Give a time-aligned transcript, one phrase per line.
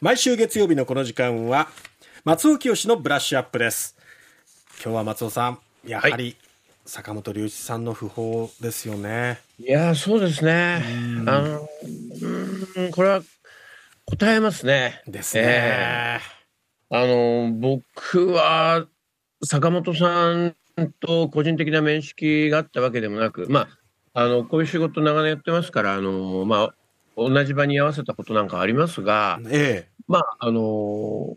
[0.00, 1.68] 毎週月曜日のこの時間は
[2.24, 3.96] 松尾清のブラッシュアップです。
[4.82, 6.36] 今日は松尾さんやはり
[6.84, 10.82] 坂本龍一さんの訃報ですよね、いやそうですね。
[11.26, 11.68] あの
[12.76, 13.22] うんこれは
[14.04, 15.00] 答えますね。
[15.06, 16.98] ですね、えー。
[16.98, 18.86] あの僕は
[19.44, 20.56] 坂本さん
[20.98, 23.68] と個人的な面識があったわけでもなくま
[24.12, 26.74] ああのこういう仕事長年やってますからあのまあ
[27.16, 31.36] 同じ場に合わせたことなんかありますが、えまあ、あの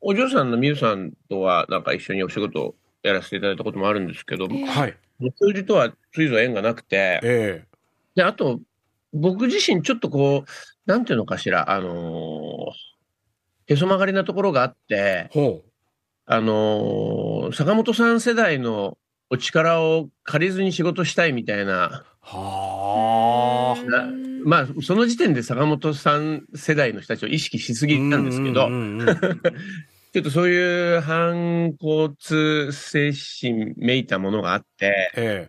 [0.00, 4.96] お嬢さんの美優さんとは、なんか一緒にお仕事をやらせていただいたこともあるんですけど、えはい。
[5.20, 7.64] 教授とはついぞ縁がなくて、え
[8.14, 8.60] で、あと、
[9.12, 12.88] 僕自身ちょっとこう、なんていうのかしら、あのー
[13.70, 15.28] へそ曲がりなところがあって
[16.24, 18.96] あのー坂本さん世代の
[19.28, 23.90] お力を借りずに仕事したいみたいな、うはあ。
[23.90, 28.70] なまあ、その時点で坂本さん世代の人たちを意識しすぎなんですけど、
[30.14, 32.14] ちょっとそういう反骨
[32.72, 35.48] 精神めいたものがあって、え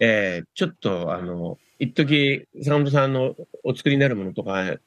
[0.00, 0.42] え。
[0.42, 4.78] ーちょっとあの、一時坂本さんのお作りになるものとか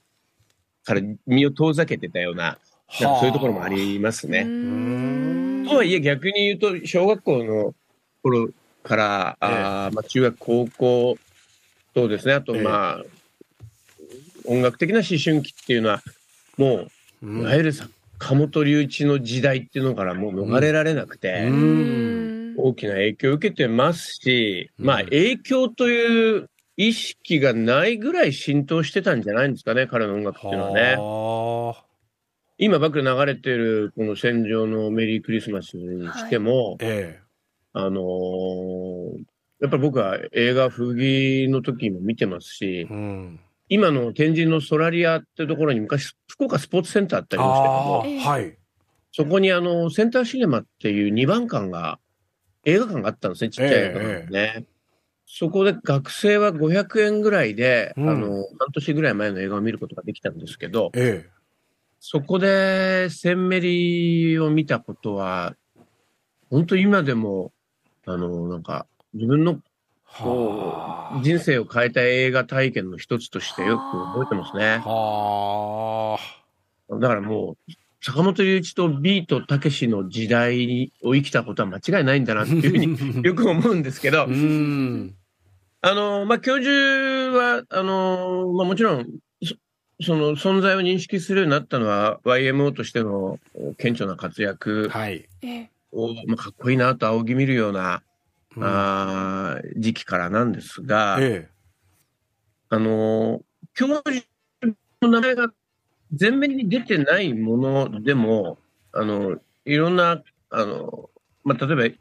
[0.84, 2.58] から身を遠ざけてたような、
[3.00, 4.46] えなんかそういうところもありますね。
[4.46, 5.66] ん。
[5.70, 7.76] とはいえ逆に言うと、小学校の
[8.24, 8.50] 頃
[8.82, 11.18] から、あーまあ、中学、高校
[11.94, 12.64] とですね、あとええ。
[12.64, 13.04] まあ、
[14.46, 16.02] 音楽的な思春期っていうのは、
[16.58, 16.88] も
[17.22, 17.42] う、うん。
[17.42, 22.56] いわゆる坂本龍一の時代っていうのからもう逃れられなくて、うん。
[22.58, 24.86] 大きな影響を受けてますし、うん。
[24.86, 30.96] まあ影響という意識がないぐらい浸透してたんじゃないんですかね、彼の音楽っていうのはね。
[30.98, 31.86] はあ。
[32.58, 37.20] 今ばっかり流れてるこの戦場のメリークリスマスにしても、え
[37.74, 39.24] あのー
[39.60, 48.58] やっぱり僕は映画風紀の時も見てますしえ、うん今の天神のソラリアってところに昔福岡スポーツセンターってありましたけどはい。
[49.12, 52.00] そこにあの、センターシネマっていう2番館が、
[52.66, 54.66] 映画館があったんですね、ちっちゃい映画館ね。
[55.26, 58.10] そこで学生は500円ぐらいで、うん。
[58.10, 61.30] あの、半年ぐらい前の映画を見ることができたんですけど、え
[62.00, 65.56] そこでセンメリを見たことは、
[66.50, 67.54] 本当今でも、
[68.06, 69.62] あの、なんか、自分の
[70.18, 73.82] こはう人生を変えた映画体験の一つとしてよく
[74.14, 74.82] 覚えてますね。
[74.86, 74.90] あ。
[76.14, 76.20] は
[77.00, 84.28] だからもう、坂本龍一とビートたけしの時代を生きたことは間違いないんだなっていうふうに よく思うんですけど
[85.86, 89.08] あの、まあ、教授は、あの、まあ、もちろん、
[89.44, 89.56] そ
[90.02, 93.40] その存在を認識するようになったのは YMO としての
[93.78, 95.30] 顕著な活躍はい。
[95.92, 98.02] を、まあ、かっこいいなと仰ぎ見るような、
[98.56, 98.64] うん。
[98.64, 101.50] あー時期からなんですが、え
[102.70, 103.42] あの、
[103.74, 104.26] 教授
[105.02, 105.54] の名前が
[106.20, 108.58] 前面に出てないものでも、
[108.92, 111.10] あの、いろんな、あの、
[111.44, 111.96] まあ、例えば、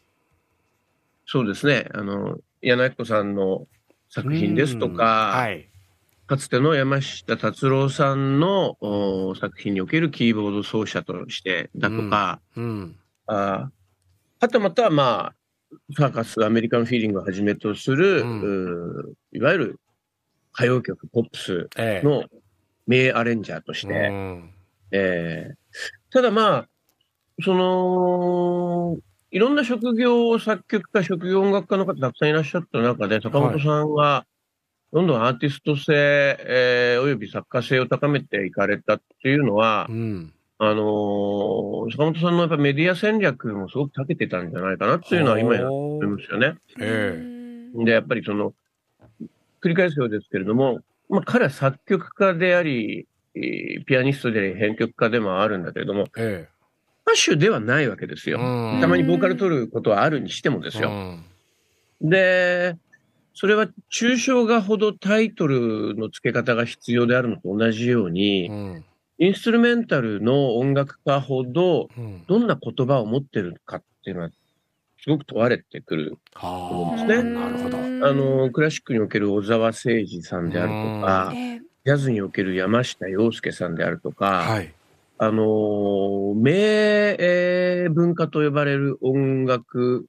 [1.27, 3.77] そうですね、あの、柳子さんのえ
[4.09, 4.97] 作品ですとうん。
[4.97, 5.69] か、はい。
[6.27, 12.97] かつての山下達郎さんのお作品におけるキーボード奏者としてだとか、うん。
[13.27, 13.71] あ
[14.41, 15.35] あとまた、まあ、
[15.97, 19.15] サーカス、アメリカンフィーリングをはじめとする、うん。
[19.33, 19.81] いわゆる
[20.55, 22.07] 歌謡曲、ポップスええ。
[22.07, 22.25] の
[22.87, 24.51] 名アレンジャーとして、うん。
[24.91, 25.57] えー
[26.11, 26.69] ただまあ、
[27.43, 28.99] その、
[29.31, 34.27] いろんな職業作曲家、職業音楽家の方たくさんいらっしゃった中で、坂本さんは、
[34.93, 40.35] どんどんアーティスト性、えーおよび作家性を高めていかれたっていうのはう、ん
[40.65, 46.55] あのー坂本さんのやっぱメディア戦略もすごく長けてたんじゃないかなっていうのは今や思いますよね。
[46.79, 47.21] え
[47.85, 48.55] で、やっぱりその、
[49.61, 50.79] 繰り返すようですけれども、
[51.09, 56.47] まあ彼は作曲家であり、えーピアニストであり、編曲家でもあるんだけれども、え
[57.09, 58.39] 歌手ではないわけですよ。
[58.39, 61.19] うんたまにボーカル取ることはあるにしてもですえよ。
[62.01, 62.77] で、
[63.35, 68.85] それは抽象画ほどタイトルの付け方が必要であるのと同じように、うん
[69.19, 72.25] インストゥルメンタルの音楽家ほど、うん。
[72.27, 74.31] どんな言葉を持ってるかっていうのは、
[75.01, 76.19] すごく問われてくる。
[76.35, 77.31] はあそうですね。
[77.31, 77.79] なるほど。
[77.79, 81.33] あの、クラシックにおける小沢誠二さんであるとか、
[81.85, 84.73] ジャズにおける山下洋輔さんであるとか、はい。
[85.19, 86.53] あのー名、
[87.19, 90.07] えー文化と呼ばれる音楽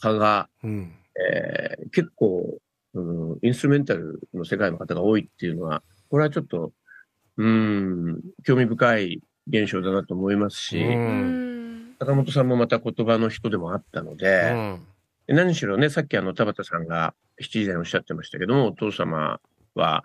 [0.00, 0.92] 家が、うん。
[1.32, 2.58] えー結構、
[2.94, 6.72] うん、インストゥルメンタルの世界の方が多いっていうのは、これはちょっと、
[7.38, 11.94] うん、興味深い現象だなと思いますし、うん。
[11.98, 14.82] 坂本さんもまた言葉の人でもあったのうで、ん
[15.28, 19.40] 何しろね、さっきあの田畑さんが7時台におっしゃってましたけども、お父様
[19.74, 20.04] は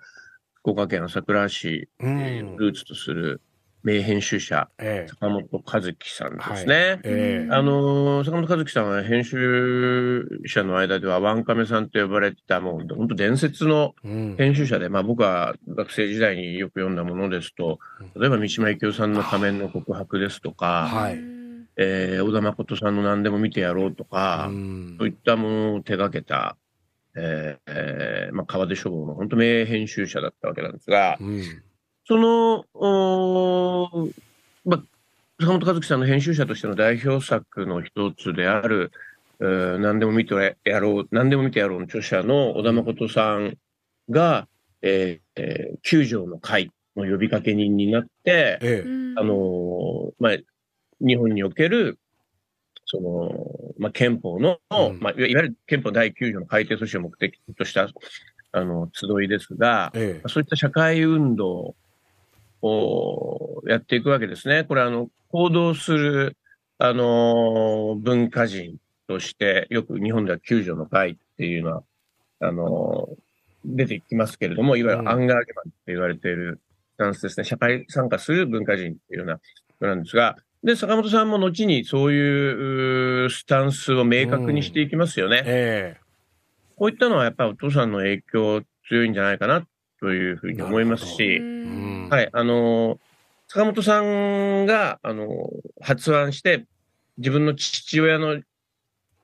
[0.55, 2.55] 福岡県朝倉市うん。
[2.57, 3.41] ルーツとする、
[3.83, 5.09] 名編集者、ええ。
[5.09, 6.99] 坂本和樹さんですね。
[7.03, 7.51] ええ。
[7.51, 14.35] あのー坂本和樹さんは編集者の間ではワンカメさんと呼ばれてた、もう本当伝説のうん。
[14.37, 17.79] 編集者で、まあ僕は学生時代によく読んだものですと、
[18.15, 21.19] 例えば三島由紀夫さんの仮面の告白ですとか、はい。
[21.77, 24.95] えー小田誠さんの何でも見てやろうとか、うん。
[24.99, 26.57] そういったものを手掛けた、
[27.15, 31.41] えーえーまあ川出書房の本当名編集者だったわけなんですが、うん
[32.07, 34.13] その、おー
[34.65, 34.83] まあ、
[35.39, 38.91] 坂本和樹さんの編集者としての代表作の一つである、
[39.39, 43.57] えー何でも見てやろう、何でも見てやろうの著者の小田誠さん
[44.09, 44.47] が、
[44.81, 48.89] えーえー九条の会の呼びかけ人になって、ええ。
[49.17, 50.37] あのーまあ、
[50.99, 51.97] 日本における、
[52.85, 54.99] その、まあ、憲法の、うん。
[54.99, 57.87] まあ、いわいわゆる憲法第9条の改定措置を目的とした、
[58.51, 60.27] あの、集いですが、ええ。
[60.27, 61.75] そういった社会運動を
[63.67, 64.63] やっていくわけですね。
[64.63, 66.37] これ、あの、行動する、
[66.77, 68.77] あの、文化人
[69.07, 71.83] として、よく日本では救助の会っていうのは、
[72.39, 73.09] あの、
[73.65, 76.59] 出てきますけれども、いわゆるアンガーゲマンって言われている
[76.95, 77.43] スタンスですね。
[77.43, 79.39] 社会参加する文化人っていうような
[79.81, 85.41] のなんですが、で、坂本さんも後にそういううースタンスを明確にしていきますよね。
[85.45, 85.97] え
[86.77, 89.65] こういったのはやっぱりお父さんの影響強いんじゃないかな
[89.99, 91.39] というふうに思いますし、
[92.11, 92.99] はい、あの、
[93.47, 95.49] 坂本さんが、あの、
[95.79, 96.65] 発案して、
[97.17, 98.41] 自分の父親の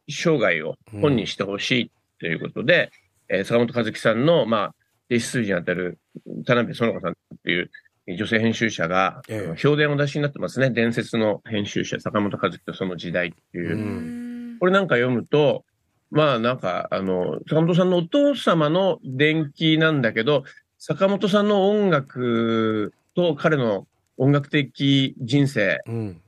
[0.09, 1.91] 生涯を本にしてほしい
[2.21, 2.91] ということで、
[3.27, 4.75] えー坂本和樹さんの、まあ、
[5.11, 5.99] 弟子筋にあたる
[6.45, 7.69] 田辺園子さんっていう
[8.15, 10.69] 女性編集者が、ええ評伝を出しになってますね。
[10.69, 13.75] 伝説の編集者、坂本和樹とその時代っていう。
[13.75, 15.65] うんこれなんか読むと、
[16.09, 20.45] まあなんか、あの、坂本さんのお父様の伝記なんだけど、
[20.79, 23.87] 坂本さんの音楽と彼の
[24.17, 26.21] 音楽的人生うん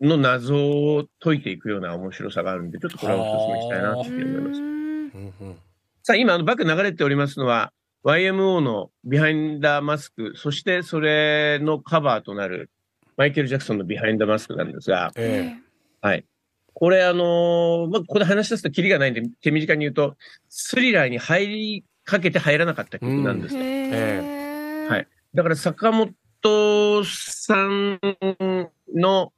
[0.00, 4.60] の謎を解いていくような面白さがあるんで、ちょっとこれはお勧めしたいなって思います。
[4.60, 5.58] うんうん
[6.04, 7.72] さあ、今、あのバック流れておりますのは、
[8.04, 12.70] YMO のビハインダーマスク、そしてそれのカバーとなる
[13.16, 15.52] マイケル・ジャクソンのビハインダーマスクなんですが、え
[16.00, 16.24] はい。
[16.72, 20.16] これ、あのーまあ、ここで話し出すとキリがないんで、手短に言うと、
[20.48, 23.54] スリラーに入りかけて入らなかった曲なんです。
[23.54, 28.00] はいだから、坂本さん
[28.94, 29.32] の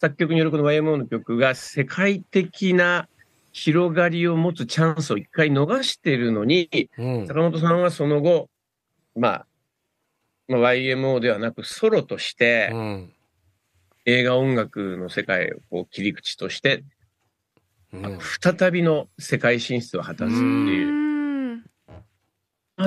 [0.00, 3.08] 作曲によるこの YMO の曲が世界的な
[3.52, 7.26] 広がりを持つチャンスを一回逃しているのに、えうん。
[7.28, 8.50] 坂本さんはその後、
[9.14, 9.46] まあ、
[10.48, 13.12] まあ、YMO ではなくソロとして、うん。
[14.04, 16.82] 映画音楽の世界をこう切り口として、
[17.92, 18.18] うん。
[18.42, 21.05] 再びの世界進出を果たすっていう、
[22.78, 22.82] ち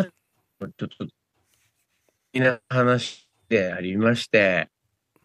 [0.62, 1.07] ょっと、
[2.33, 4.69] いな話でありまして、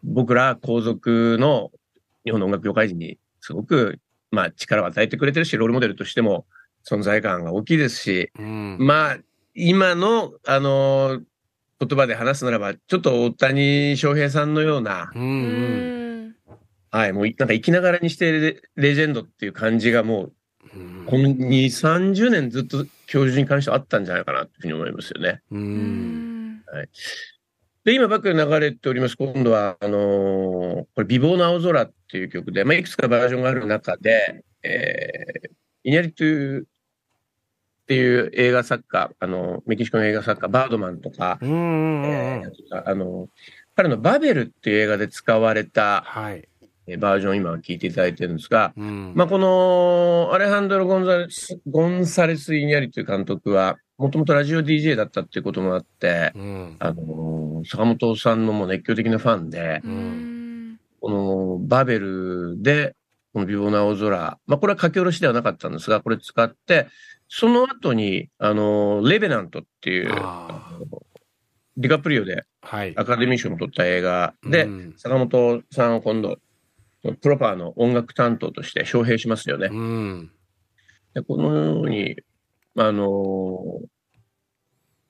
[0.03, 1.71] 僕ら皇族の
[2.23, 3.99] 日本の音楽業界人にすごく、
[4.31, 6.45] まあ、力を与えてくれてるし、ロールモデルとしても
[6.87, 8.77] 存在感が大きいですし、うん。
[8.79, 9.17] まあ、
[9.53, 11.21] 今の、あの
[11.79, 15.11] 言葉で話すならば、ちょっと大谷翔平さんのような、
[16.89, 20.33] はい、もういなんか生きながらにしてレレジェンドっていう感じがもう、
[20.75, 21.05] うん。
[21.05, 25.41] この2、30年ずっと教授に関してはあったんじゃないかなというふうに思いますよね。
[25.51, 26.61] うん。
[27.83, 35.49] で、今バックで流れております、今度は、あのーこれ、美貌の青空っていう曲で、まあ、いくつかバージョンがある中で、えー、
[35.83, 36.65] イニャリトゥっ
[37.85, 43.29] ていう映画作家、あの、メキシコの映画作家、バードマンとか、うんうんうんえーあの、
[43.75, 46.37] 彼のバベルっていう映画で使われたはい。
[46.37, 46.54] えー
[46.97, 49.13] バージョンを今聞いていただいてるんですが、うん。
[49.15, 56.75] まあ、このアレハンドロ・ゴンザレス、ゴンサレス・イニャリという監督は、もともとラジオ DJ だったっていうこともあって、うん。
[56.79, 60.79] あのー坂本さんのもう熱狂的なファンで、うん。
[61.01, 62.95] このバベルで、
[63.33, 66.87] この美貌な青空、まあ、これは書き下ろしではなかったんですが、これ使って、
[67.27, 70.09] その後に、あのーレベナントっていう、
[71.77, 72.93] ディカプリオではい。
[72.95, 74.93] アカデミー賞も取った映画で、うん。
[74.97, 76.37] 坂本さんを今度、
[77.13, 79.69] プロパーの音楽担当として招聘しますよね。
[79.71, 80.31] うん。
[81.13, 82.17] でこのように、
[82.77, 83.81] あの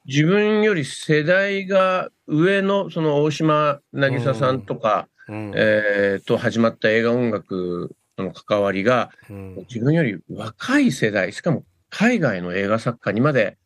[0.05, 5.51] 自分より世代が上の、その大島渚さんとか、うん。
[5.55, 9.55] えーと始まった映画音楽との関わりが、うん。
[9.67, 13.57] 自分より若い世代、しかも海外の映画作家にまで、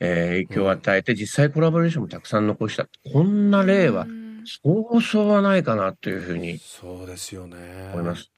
[0.00, 2.88] えー影響を与えて、実際コラボレーションもたくさん残した。
[3.12, 4.06] こんな例は、
[4.44, 7.56] そうそうはないかなというふうにそうですよね。
[7.92, 8.30] 思います。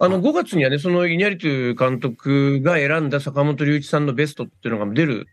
[0.00, 5.26] あの、5月にはね、そのイニャリトゥ監督が選んだ坂本龍一さんのベストっていうのが出る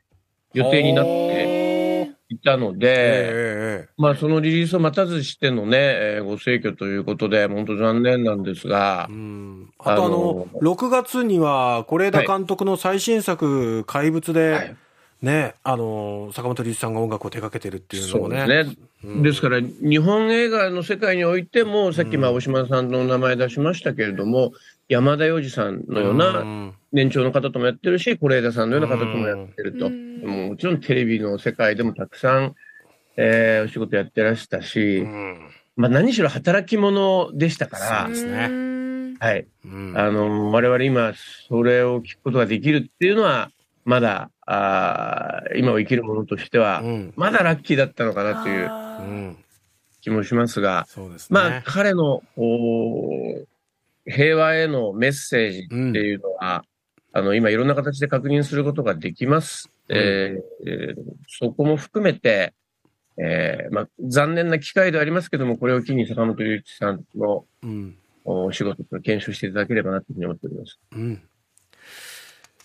[0.54, 9.08] 予定になって、ていたので、えー、まあそのリリースを待たずしてのね、えー、ご逝去ということで、本当残念なんですが。
[9.10, 9.72] うん。
[9.80, 14.76] あとあの、あの6月には是枝監督の最新作、怪物で、はい
[15.26, 18.46] ね、あの坂本龍一さんが音楽を手掛けてるっていうのもね。
[18.46, 24.52] ですね、うん、ですから、日本映画の世界においても、さっき大島さんの名前出しましたけれども、うん、
[24.88, 29.88] 山田洋次さんのような年長の方ともやってるし、是枝さんのような方ともやってると。
[29.88, 32.56] うん、ももちろんテレビの世界でもたくさん、
[33.18, 35.04] えー、お仕事やってらしたし、
[35.76, 38.02] まあ何しろ働き者でしたから。
[38.04, 38.76] そうですね。
[39.20, 39.48] はい。
[39.96, 41.14] あの、我々今、
[41.50, 43.50] それを聞くことができるっていうのは、
[43.86, 46.84] まだ、あ今を生きる者としては、
[47.16, 49.38] まだラッキーだったのかなという
[50.02, 52.24] 気もしますが、すね、まあ、彼の
[54.06, 56.64] 平和へのメッセージっていうのは、
[57.14, 59.70] うん、あの、今いろんな形で確認することができます。
[59.88, 60.96] うん、えー、
[61.28, 62.54] そこも含めて、
[63.18, 70.80] えー、まあ、残念な機会ではありますけども、これを機に坂本龍一さんの、うん、お仕事を検証していただければなというふうに思っております。
[70.92, 71.22] うん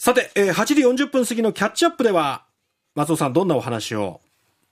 [0.03, 2.47] さて、えー、8時40分過ぎのキャッチアップでは、
[2.95, 4.23] 松尾さん、どんなお話を？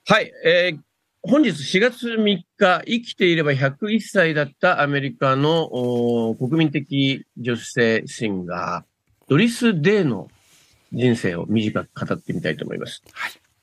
[0.07, 0.79] はい、えー、
[1.21, 10.31] 本日4月3日、生きていれば101歳だったアメリカの国民的女性シンガー、ドリス・デイの
[10.93, 13.03] 人生を短く語ってみたいと思います。
[13.13, 13.33] はい